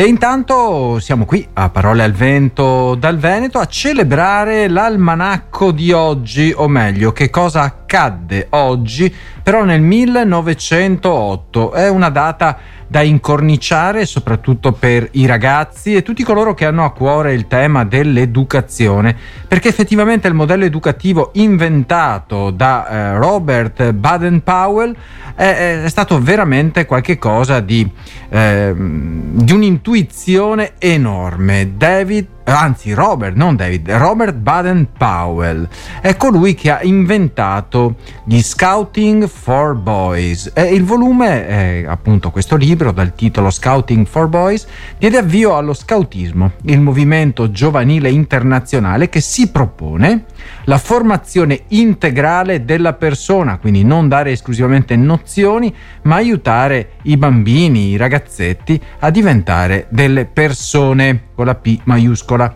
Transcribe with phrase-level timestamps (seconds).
[0.00, 6.54] E intanto siamo qui a Parole al Vento dal Veneto a celebrare l'almanacco di oggi,
[6.56, 11.72] o meglio, che cosa accadde oggi, però nel 1908.
[11.72, 16.92] È una data da incorniciare soprattutto per i ragazzi e tutti coloro che hanno a
[16.92, 19.16] cuore il tema dell'educazione,
[19.46, 24.94] perché effettivamente il modello educativo inventato da eh, Robert Baden-Powell
[25.34, 27.88] è, è, stato veramente qualcosa di,
[28.28, 31.72] eh, di un'intuizione enorme.
[31.76, 35.68] David anzi Robert, non David, Robert Baden-Powell.
[36.00, 40.50] È colui che ha inventato gli Scouting for Boys.
[40.54, 44.66] E il volume, è appunto questo libro dal titolo Scouting for Boys,
[44.98, 50.24] diede avvio allo scoutismo, il movimento giovanile internazionale che si propone
[50.64, 57.96] la formazione integrale della persona, quindi non dare esclusivamente nozioni, ma aiutare i bambini, i
[57.96, 62.54] ragazzetti a diventare delle persone con la P maiuscola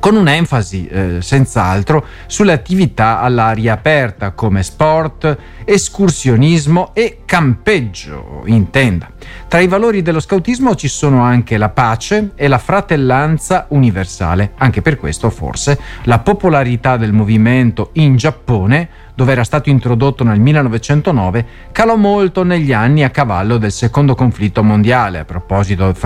[0.00, 9.10] con un'enfasi eh, senz'altro sulle attività all'aria aperta come sport, escursionismo e campeggio in tenda.
[9.48, 14.82] Tra i valori dello scautismo ci sono anche la pace e la fratellanza universale, anche
[14.82, 21.46] per questo forse la popolarità del movimento in Giappone dove era stato introdotto nel 1909,
[21.72, 25.98] calò molto negli anni a cavallo del secondo conflitto mondiale, a proposito di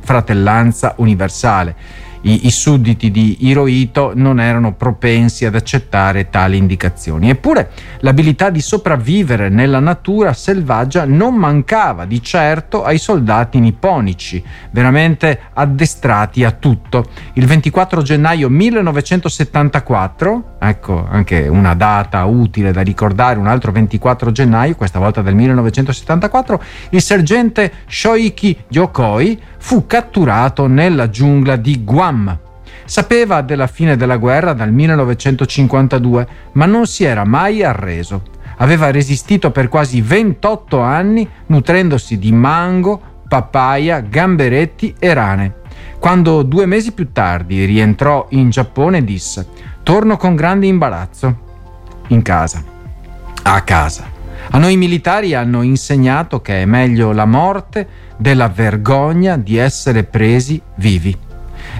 [0.00, 1.76] fratellanza universale
[2.24, 7.30] i, i sudditi di Hirohito non erano propensi ad accettare tali indicazioni.
[7.30, 15.40] Eppure l'abilità di sopravvivere nella natura selvaggia non mancava di certo ai soldati nipponici, veramente
[15.52, 17.06] addestrati a tutto.
[17.34, 24.74] Il 24 gennaio 1974, ecco anche una data utile da ricordare, un altro 24 gennaio,
[24.74, 32.38] questa volta del 1974, il sergente Shoiki Yokoi fu catturato nella giungla di Guam.
[32.84, 38.24] Sapeva della fine della guerra dal 1952, ma non si era mai arreso.
[38.58, 45.54] Aveva resistito per quasi 28 anni nutrendosi di mango, papaya, gamberetti e rane.
[45.98, 49.46] Quando due mesi più tardi rientrò in Giappone disse
[49.82, 51.38] Torno con grande imbarazzo.
[52.08, 52.62] In casa.
[53.44, 54.13] A casa.
[54.50, 60.60] A noi militari hanno insegnato che è meglio la morte della vergogna di essere presi
[60.76, 61.16] vivi.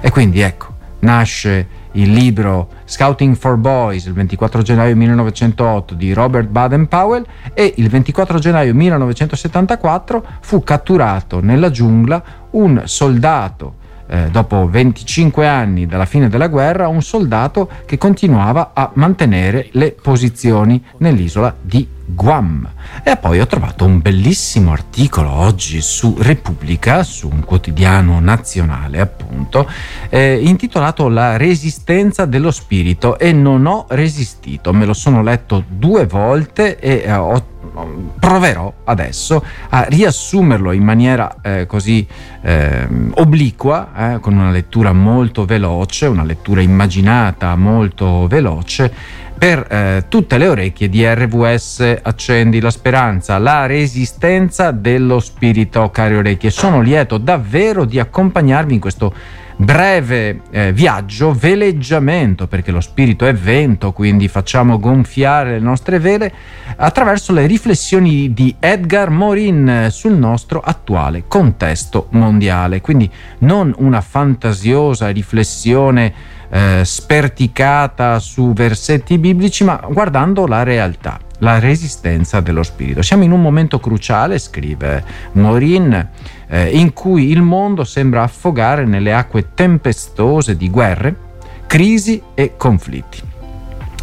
[0.01, 6.49] E quindi ecco, nasce il libro Scouting for Boys il 24 gennaio 1908 di Robert
[6.49, 15.47] Baden-Powell e il 24 gennaio 1974 fu catturato nella giungla un soldato eh, dopo 25
[15.47, 21.87] anni dalla fine della guerra, un soldato che continuava a mantenere le posizioni nell'isola di
[22.07, 22.69] Guam.
[23.03, 29.69] E poi ho trovato un bellissimo articolo oggi su Repubblica, su un quotidiano nazionale appunto,
[30.11, 36.07] eh, intitolato La resistenza dello spirito e non ho resistito, me lo sono letto due
[36.07, 37.53] volte e eh, ho
[38.19, 42.07] proverò adesso a riassumerlo in maniera eh, così
[42.43, 50.05] eh, obliqua, eh, con una lettura molto veloce, una lettura immaginata molto veloce, per eh,
[50.09, 56.51] tutte le orecchie di RVS Accendi la Speranza, la resistenza dello spirito, cari orecchie.
[56.51, 59.13] Sono lieto davvero di accompagnarvi in questo
[59.57, 66.33] breve eh, viaggio, veleggiamento, perché lo spirito è vento, quindi facciamo gonfiare le nostre vele,
[66.77, 72.81] attraverso le riflessioni di Edgar Morin sul nostro attuale contesto mondiale.
[72.81, 76.13] Quindi non una fantasiosa riflessione
[76.51, 83.03] eh, sperticata su versetti biblici, ma guardando la realtà la resistenza dello spirito.
[83.03, 86.09] Siamo in un momento cruciale, scrive Morin,
[86.49, 91.15] eh, in cui il mondo sembra affogare nelle acque tempestose di guerre,
[91.67, 93.21] crisi e conflitti.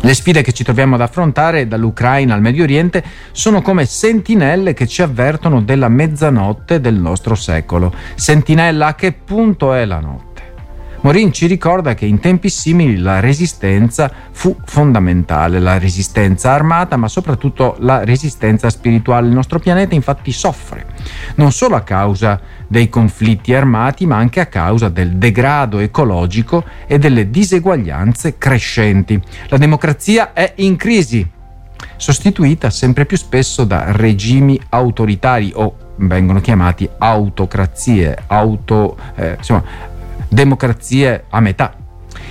[0.04, 4.88] Le sfide che ci troviamo ad affrontare dall'Ucraina al Medio Oriente sono come sentinelle che
[4.88, 7.94] ci avvertono della mezzanotte del nostro secolo.
[8.16, 10.31] Sentinella, a che punto è la notte?
[11.04, 17.08] Morin ci ricorda che in tempi simili la resistenza fu fondamentale, la resistenza armata, ma
[17.08, 19.28] soprattutto la resistenza spirituale.
[19.28, 20.86] Il nostro pianeta infatti soffre,
[21.36, 27.00] non solo a causa dei conflitti armati, ma anche a causa del degrado ecologico e
[27.00, 29.20] delle diseguaglianze crescenti.
[29.48, 31.28] La democrazia è in crisi,
[31.98, 39.64] sostituita sempre più spesso da regimi autoritari o vengono chiamati autocrazie, auto, eh, insomma,
[40.32, 41.76] democrazie a metà.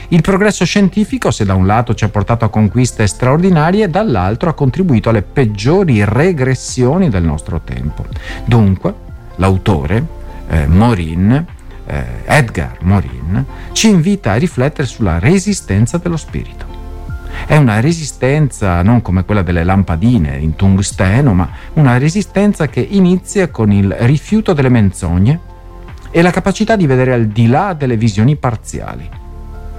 [0.08, 4.54] Il progresso scientifico, se da un lato ci ha portato a conquiste straordinarie, dall'altro ha
[4.54, 8.06] contribuito alle peggiori regressioni del nostro tempo.
[8.44, 8.94] Dunque,
[9.36, 10.04] l'autore,
[10.48, 11.46] eh, Morin,
[11.86, 16.66] eh, Edgar Morin, ci invita a riflettere sulla resistenza dello spirito.
[17.46, 23.48] È una resistenza non come quella delle lampadine in tungsteno, ma una resistenza che inizia
[23.48, 25.48] con il rifiuto delle menzogne
[26.10, 29.08] e la capacità di vedere al di là delle visioni parziali,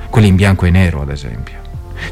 [0.10, 1.60] quelle in bianco e nero ad esempio.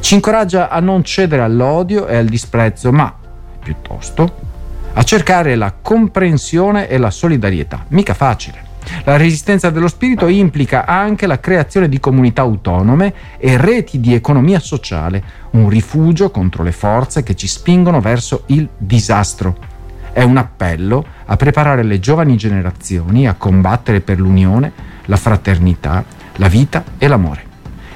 [0.00, 3.14] Ci incoraggia a non cedere all'odio e al disprezzo, ma
[3.62, 4.48] piuttosto
[4.92, 7.84] a cercare la comprensione e la solidarietà.
[7.88, 8.68] Mica facile.
[9.04, 14.58] La resistenza dello spirito implica anche la creazione di comunità autonome e reti di economia
[14.58, 19.69] sociale, un rifugio contro le forze che ci spingono verso il disastro.
[20.12, 24.72] È un appello a preparare le giovani generazioni a combattere per l'unione,
[25.04, 26.04] la fraternità,
[26.36, 27.44] la vita e l'amore.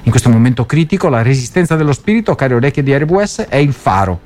[0.04, 4.20] In questo momento critico la resistenza dello spirito, cari orecchie di RWS, è il faro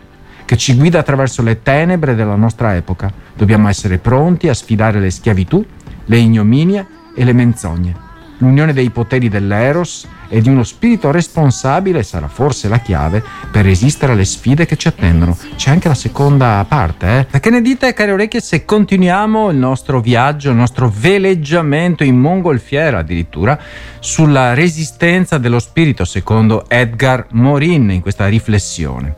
[0.44, 3.12] che ci guida attraverso le tenebre della nostra epoca.
[3.35, 5.64] Dobbiamo essere pronti a sfidare le schiavitù,
[6.06, 8.07] le ignominie e le menzogne.
[8.38, 14.12] L'unione dei poteri dell'Eros e di uno spirito responsabile sarà forse la chiave per resistere
[14.12, 15.37] alle sfide che ci attendono.
[15.56, 17.40] C'è anche la seconda parte, eh?
[17.40, 22.99] Che ne dite, cari orecchie, se continuiamo il nostro viaggio, il nostro veleggiamento in mongolfiera
[22.99, 23.58] addirittura,
[23.99, 29.17] sulla resistenza dello spirito, secondo Edgar Morin, in questa riflessione?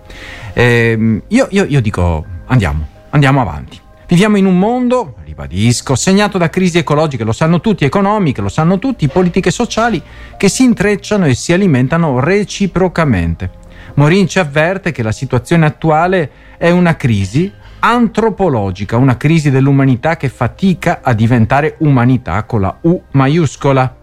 [0.54, 3.79] Eh, io, io, io dico, andiamo, andiamo avanti.
[4.10, 8.80] Viviamo in un mondo, ribadisco, segnato da crisi ecologiche, lo sanno tutti, economiche, lo sanno
[8.80, 10.02] tutti, politiche sociali,
[10.36, 13.50] che si intrecciano e si alimentano reciprocamente.
[13.94, 20.28] Morin ci avverte che la situazione attuale è una crisi antropologica, una crisi dell'umanità che
[20.28, 23.94] fatica a diventare umanità con la U maiuscola.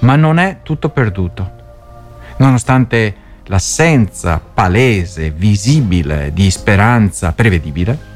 [0.00, 1.50] Ma non è tutto perduto.
[2.36, 3.14] Nonostante
[3.46, 8.09] l'assenza palese, visibile di speranza prevedibile,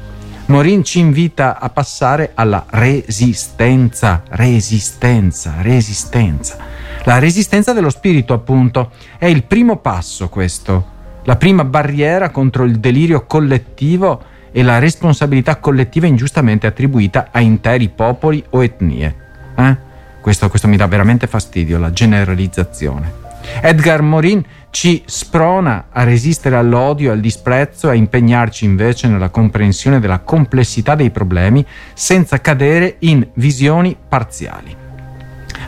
[0.47, 6.57] Morin ci invita a passare alla resistenza, resistenza, resistenza.
[7.03, 10.93] La resistenza dello spirito, appunto, è il primo passo questo,
[11.23, 14.21] la prima barriera contro il delirio collettivo
[14.51, 19.15] e la responsabilità collettiva ingiustamente attribuita a interi popoli o etnie.
[19.55, 19.77] Eh?
[20.21, 23.23] Questo, questo mi dà veramente fastidio, la generalizzazione.
[23.61, 24.43] Edgar Morin
[24.75, 30.19] ci sprona a resistere all'odio e al disprezzo e a impegnarci invece nella comprensione della
[30.19, 34.75] complessità dei problemi senza cadere in visioni parziali.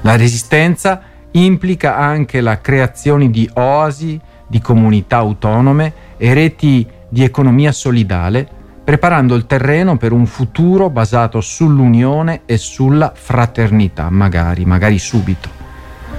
[0.01, 1.01] La resistenza
[1.31, 8.45] implica anche la creazione di oasi, di comunità autonome e reti di economia solidale,
[8.83, 15.56] preparando il terreno per un futuro basato sull'unione e sulla fraternità, magari, magari subito.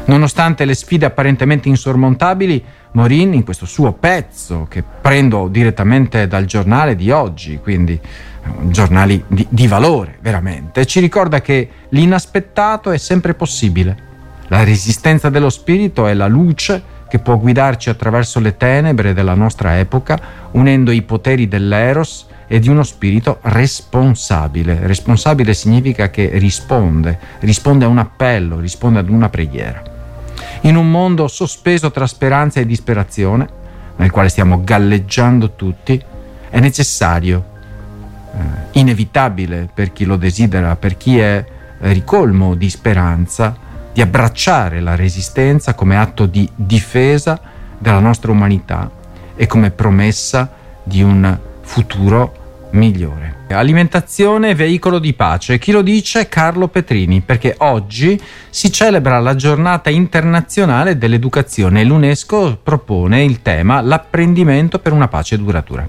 [0.09, 6.97] Nonostante le sfide apparentemente insormontabili, Morin in questo suo pezzo che prendo direttamente dal giornale
[6.97, 13.35] di oggi, quindi eh, giornali di, di valore veramente, ci ricorda che l'inaspettato è sempre
[13.35, 14.07] possibile.
[14.47, 19.79] La resistenza dello spirito è la luce che può guidarci attraverso le tenebre della nostra
[19.79, 20.19] epoca,
[20.53, 24.79] unendo i poteri dell'eros e di uno spirito responsabile.
[24.87, 29.97] Responsabile significa che risponde, risponde a un appello, risponde ad una preghiera
[30.63, 33.49] in un mondo sospeso tra speranza e disperazione,
[33.97, 36.03] nel quale stiamo galleggiando tutti,
[36.51, 37.45] è necessario,
[38.33, 41.45] eh, inevitabile per chi lo desidera, per chi è
[41.81, 43.57] ricolmo di speranza,
[43.93, 47.41] di abbracciare la resistenza come atto di difesa
[47.79, 48.91] della nostra umanità
[49.35, 50.51] e come promessa
[50.83, 52.38] di un futuro
[52.71, 53.47] migliore.
[53.49, 55.59] Alimentazione veicolo di pace.
[55.59, 56.29] Chi lo dice?
[56.29, 58.21] Carlo Petrini, perché oggi
[58.51, 65.39] si celebra la giornata internazionale dell'educazione e l'UNESCO propone il tema l'apprendimento per una pace
[65.39, 65.87] duratura.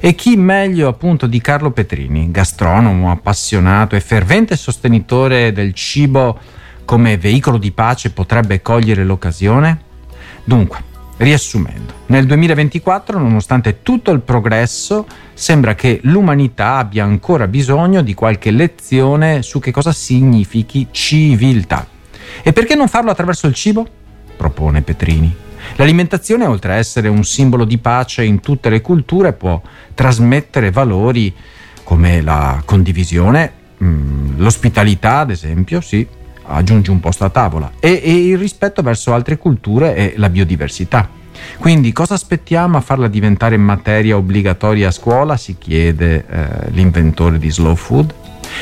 [0.00, 6.38] E chi meglio appunto di Carlo Petrini, gastronomo, appassionato e fervente sostenitore del cibo
[6.84, 9.80] come veicolo di pace potrebbe cogliere l'occasione?
[10.44, 10.78] Dunque,
[11.18, 18.50] Riassumendo, nel 2024, nonostante tutto il progresso, sembra che l'umanità abbia ancora bisogno di qualche
[18.50, 21.86] lezione su che cosa significhi civiltà.
[22.42, 23.86] E perché non farlo attraverso il cibo?
[24.36, 25.34] propone Petrini.
[25.76, 29.60] L'alimentazione, oltre a essere un simbolo di pace in tutte le culture, può
[29.94, 31.34] trasmettere valori
[31.82, 36.06] come la condivisione, mm, l'ospitalità, ad esempio, sì,
[36.46, 41.08] aggiungi un posto a tavola e, e il rispetto verso altre culture e la biodiversità.
[41.58, 45.36] Quindi cosa aspettiamo a farla diventare materia obbligatoria a scuola?
[45.36, 48.14] Si chiede eh, l'inventore di Slow Food.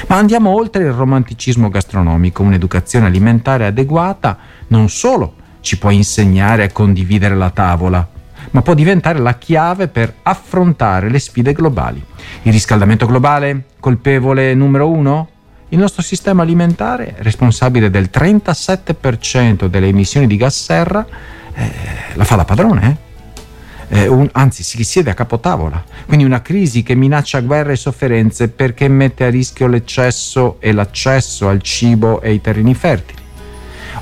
[0.08, 4.38] Ma andiamo oltre il romanticismo gastronomico, un'educazione alimentare adeguata
[4.68, 8.06] non solo ci può insegnare a condividere la tavola,
[8.50, 12.04] ma può diventare la chiave per affrontare le sfide globali.
[12.42, 15.28] Il riscaldamento globale, colpevole numero uno?
[15.74, 21.04] Il nostro sistema alimentare, responsabile del 37% delle emissioni di gas serra,
[21.52, 21.70] eh,
[22.12, 22.98] la fa da padrone.
[23.88, 24.02] Eh?
[24.02, 25.82] eh, un, anzi si risiede a capotavola.
[26.06, 31.48] Quindi una crisi che minaccia guerre e sofferenze perché mette a rischio l'eccesso e l'accesso
[31.48, 33.20] al cibo e ai terreni fertili.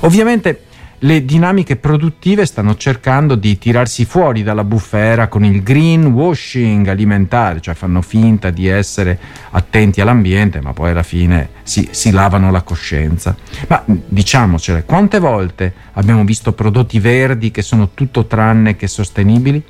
[0.01, 0.65] Ovviamente
[1.03, 7.73] le dinamiche produttive stanno cercando di tirarsi fuori dalla bufera con il greenwashing alimentare, cioè
[7.73, 9.19] fanno finta di essere
[9.51, 13.35] attenti all'ambiente, ma poi alla fine si, si lavano la coscienza.
[13.67, 19.61] Ma diciamocele, quante volte abbiamo visto prodotti verdi che sono tutto tranne che sostenibili?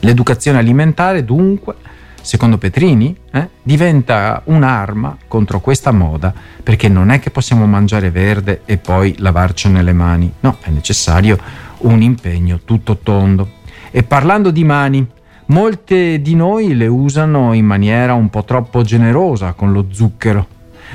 [0.00, 1.76] L'educazione alimentare dunque,
[2.22, 8.62] secondo Petrini, eh, diventa un'arma contro questa moda perché non è che possiamo mangiare verde
[8.64, 11.38] e poi lavarcene le mani, no, è necessario
[11.78, 13.60] un impegno tutto tondo.
[13.90, 15.06] E parlando di mani,
[15.46, 20.46] molte di noi le usano in maniera un po' troppo generosa con lo zucchero.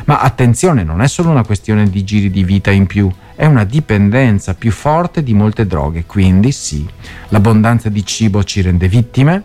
[0.05, 3.63] Ma attenzione, non è solo una questione di giri di vita in più, è una
[3.63, 6.87] dipendenza più forte di molte droghe, quindi sì,
[7.29, 9.43] l'abbondanza di cibo ci rende vittime,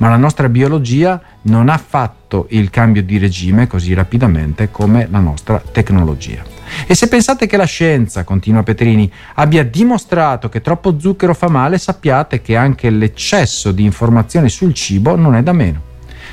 [0.00, 5.20] ma la nostra biologia non ha fatto il cambio di regime così rapidamente come la
[5.20, 6.42] nostra tecnologia.
[6.86, 11.78] E se pensate che la scienza, continua Petrini, abbia dimostrato che troppo zucchero fa male,
[11.78, 15.88] sappiate che anche l'eccesso di informazioni sul cibo non è da meno.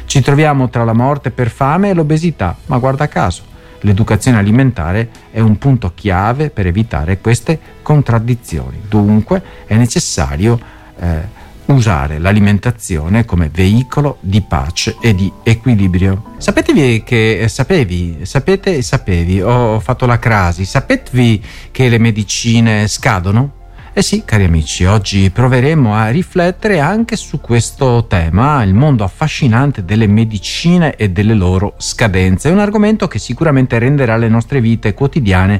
[0.05, 5.39] Ci troviamo tra la morte per fame e l'obesità, ma guarda caso, L'educazione alimentare è
[5.39, 8.81] un punto chiave per evitare queste contraddizioni.
[8.87, 10.59] Dunque è necessario
[10.99, 11.35] eh,
[11.67, 16.33] usare l'alimentazione come veicolo di pace e di equilibrio.
[16.37, 23.56] Sapetevi che sapevi, sapete, sapevi, ho fatto la crasi, sapetevi che le medicine scadono?
[23.97, 29.83] Eh sì, cari amici, oggi proveremo a riflettere anche su questo tema, il mondo affascinante
[29.85, 32.47] delle medicine e delle loro scadenze.
[32.47, 35.59] È un argomento che sicuramente renderà le nostre vite quotidiane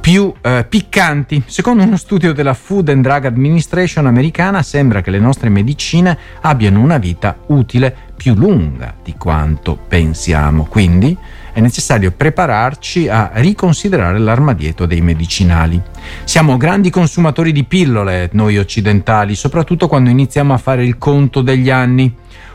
[0.00, 1.42] più eh, piccanti.
[1.46, 6.78] Secondo uno studio della Food and Drug Administration americana sembra che le nostre medicine abbiano
[6.78, 10.64] una vita utile più lunga di quanto pensiamo.
[10.66, 11.18] Quindi
[11.54, 15.80] è necessario prepararci a riconsiderare l'armadietto dei medicinali.
[16.24, 21.70] Siamo grandi consumatori di pillole, noi occidentali, soprattutto quando iniziamo a fare il conto degli
[21.70, 22.12] anni.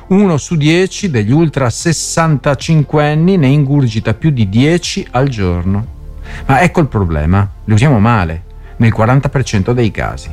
[0.07, 5.85] Uno su dieci degli ultra 65 anni ne ingurgita più di 10 al giorno.
[6.45, 8.43] Ma ecco il problema, le usiamo male,
[8.77, 10.29] nel 40% dei casi.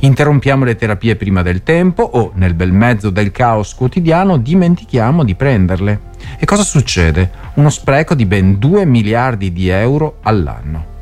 [0.00, 5.34] Interrompiamo le terapie prima del tempo o, nel bel mezzo del caos quotidiano, dimentichiamo di
[5.34, 6.00] prenderle.
[6.38, 7.30] E cosa succede?
[7.54, 10.96] Uno spreco di ben 2 miliardi di euro all'anno.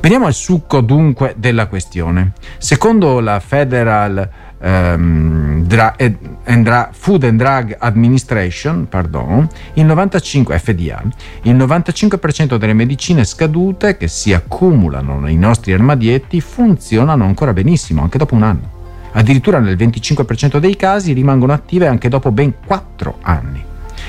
[0.00, 2.32] Veniamo al succo dunque della questione.
[2.58, 4.28] Secondo la Federal
[4.60, 11.02] um, Dra- and Dra- Food and Drug Administration, pardon, il 95, FDA,
[11.42, 18.18] il 95% delle medicine scadute che si accumulano nei nostri armadietti funzionano ancora benissimo, anche
[18.18, 18.76] dopo un anno.
[19.12, 23.64] Addirittura nel 25% dei casi rimangono attive anche dopo ben 4 anni.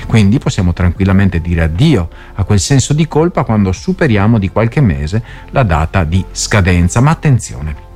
[0.06, 5.22] Quindi possiamo tranquillamente dire addio a quel senso di colpa quando superiamo di qualche mese
[5.50, 7.00] la data di scadenza.
[7.00, 7.88] Ma attenzione,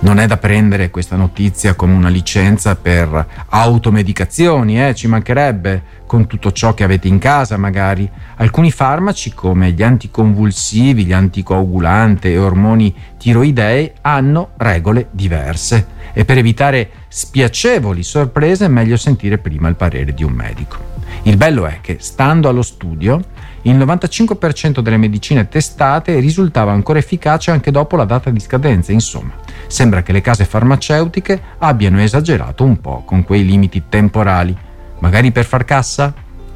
[0.00, 4.94] non è da prendere questa notizia come una licenza per automedicazioni, eh?
[4.94, 8.08] ci mancherebbe con tutto ciò che avete in casa magari.
[8.36, 16.38] Alcuni farmaci come gli anticonvulsivi, gli anticoagulanti e ormoni tiroidei hanno regole diverse e per
[16.38, 20.78] evitare spiacevoli sorprese è meglio sentire prima il parere di un medico.
[21.22, 23.22] Il bello è che, stando allo studio,
[23.62, 29.32] il 95% delle medicine testate risultava ancora efficace anche dopo la data di scadenza, insomma.
[29.66, 34.56] Sembra che le case farmaceutiche abbiano esagerato un po' con quei limiti temporali.
[35.00, 36.12] Magari per far cassa?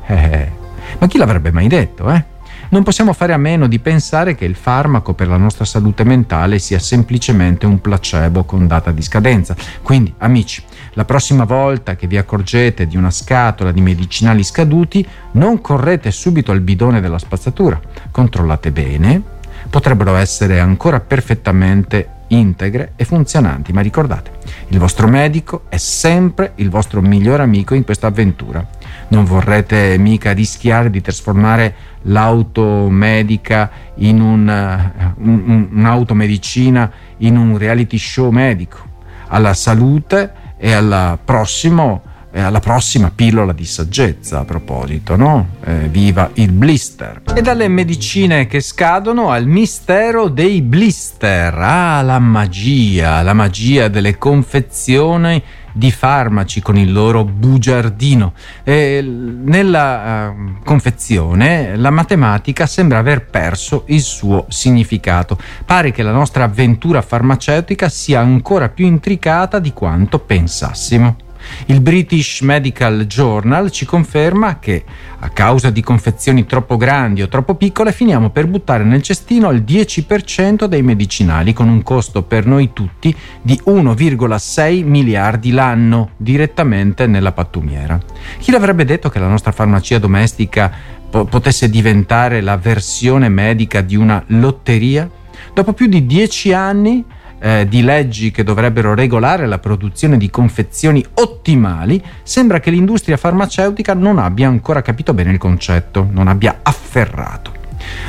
[0.06, 0.50] Eh, eh.
[0.98, 2.32] ma chi l'avrebbe mai detto, eh?
[2.74, 6.58] Non possiamo fare a meno di pensare che il farmaco per la nostra salute mentale
[6.58, 9.54] sia semplicemente un placebo con data di scadenza.
[9.80, 10.60] Quindi, amici,
[10.94, 16.50] la prossima volta che vi accorgete di una scatola di medicinali scaduti, non correte subito
[16.50, 17.80] al bidone della spazzatura.
[18.10, 19.22] Controllate bene,
[19.70, 24.30] potrebbero essere ancora perfettamente integre e funzionanti, ma ricordate,
[24.68, 28.66] il vostro medico è sempre il vostro migliore amico in questa avventura.
[29.08, 37.98] Non vorrete mica rischiare di trasformare l'auto medica in un, un, un'automedicina in un reality
[37.98, 38.92] show medico.
[39.28, 42.02] Alla salute e al prossimo
[42.34, 45.50] eh, alla prossima pillola di saggezza a proposito, no?
[45.64, 47.22] Eh, viva il blister.
[47.32, 51.54] E dalle medicine che scadono al mistero dei blister.
[51.54, 55.40] Ah, la magia, la magia delle confezioni
[55.76, 58.32] di farmaci con il loro bugiardino.
[58.64, 65.38] E nella uh, confezione la matematica sembra aver perso il suo significato.
[65.64, 71.23] Pare che la nostra avventura farmaceutica sia ancora più intricata di quanto pensassimo.
[71.66, 74.84] Il British Medical Journal ci conferma che
[75.20, 79.62] a causa di confezioni troppo grandi o troppo piccole finiamo per buttare nel cestino il
[79.66, 87.32] 10% dei medicinali con un costo per noi tutti di 1,6 miliardi l'anno direttamente nella
[87.32, 87.98] pattumiera.
[88.38, 90.70] Chi l'avrebbe detto che la nostra farmacia domestica
[91.08, 95.08] po- potesse diventare la versione medica di una lotteria?
[95.52, 97.04] Dopo più di dieci anni
[97.38, 103.94] eh, di leggi che dovrebbero regolare la produzione di confezioni ottimali, sembra che l'industria farmaceutica
[103.94, 107.52] non abbia ancora capito bene il concetto, non abbia afferrato.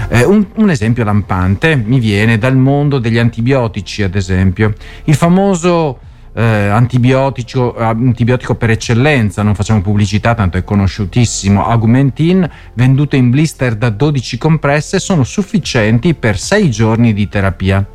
[0.09, 4.73] Eh, un, un, esempio lampante mi viene dal mondo degli antibiotici, ad esempio.
[5.05, 5.99] Il famoso
[6.33, 13.75] eh, antibiotico, antibiotico, per eccellenza, non facciamo pubblicità, tanto è conosciutissimo, Augmentin, venduto in blister
[13.75, 17.85] da 12 compresse, sono sufficienti per 6 giorni di terapia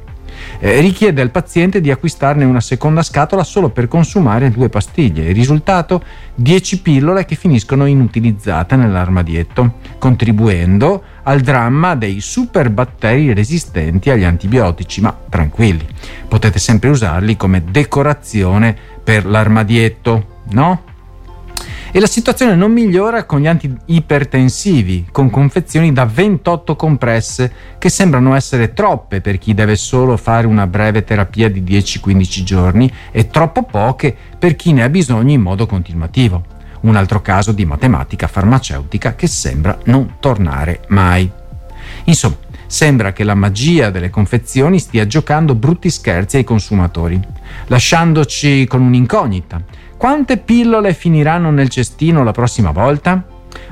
[0.59, 5.29] eh, richiede al paziente di acquistarne una seconda scatola solo per consumare due pastiglie.
[5.29, 6.03] Il risultato?
[6.35, 15.01] 10 pillole che finiscono inutilizzate nell'armadietto, contribuendo al dramma dei superbatteri resistenti agli antibiotici.
[15.01, 15.87] Ma tranquilli,
[16.29, 20.89] potete sempre usarli come decorazione per l'armadietto, no?
[21.93, 28.37] E la situazione non migliora con gli antiipertensivi, con confezioni da 28 compresse, che sembrano
[28.37, 33.65] essere troppe per chi deve solo fare una breve terapia di 10-15 giorni e troppo
[33.65, 36.45] poche per chi ne ha bisogno in modo continuativo.
[36.83, 41.29] Un altro caso di matematica farmaceutica che sembra non tornare mai.
[42.05, 42.37] Insomma,
[42.69, 47.21] sembra che la magia delle confezioni stia giocando brutti scherzi ai consumatori,
[47.67, 53.23] lasciandoci con un'incognita quante pillole finiranno nel cestino la prossima volta?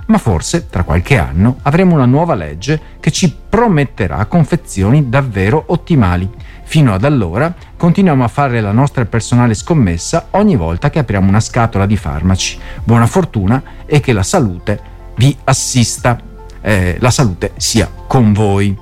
[0.08, 6.28] Ma forse tra qualche anno avremo una nuova legge che ci prometterà confezioni davvero ottimali.
[6.64, 11.40] Fino ad allora continuiamo a fare la nostra personale scommessa ogni volta che apriamo una
[11.40, 12.58] scatola di farmaci.
[12.84, 14.78] Buona fortuna e che la salute
[15.16, 16.20] vi assista.
[16.60, 18.76] Eh, la salute sia con voi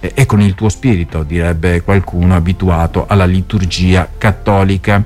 [0.00, 5.02] e con il tuo spirito, direbbe qualcuno abituato alla liturgia cattolica.